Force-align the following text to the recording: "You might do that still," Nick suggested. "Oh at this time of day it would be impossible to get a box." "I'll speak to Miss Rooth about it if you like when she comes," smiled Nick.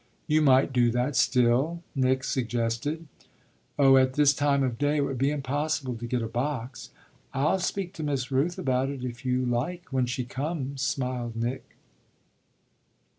"You 0.25 0.41
might 0.41 0.73
do 0.73 0.89
that 0.89 1.15
still," 1.15 1.83
Nick 1.93 2.23
suggested. 2.23 3.05
"Oh 3.77 3.97
at 3.97 4.13
this 4.13 4.33
time 4.33 4.63
of 4.63 4.79
day 4.79 4.97
it 4.97 5.01
would 5.01 5.19
be 5.19 5.29
impossible 5.29 5.93
to 5.95 6.07
get 6.07 6.23
a 6.23 6.27
box." 6.27 6.89
"I'll 7.35 7.59
speak 7.59 7.93
to 7.93 8.03
Miss 8.03 8.31
Rooth 8.31 8.57
about 8.57 8.89
it 8.89 9.05
if 9.05 9.23
you 9.25 9.45
like 9.45 9.85
when 9.93 10.07
she 10.07 10.23
comes," 10.25 10.81
smiled 10.81 11.35
Nick. 11.35 11.75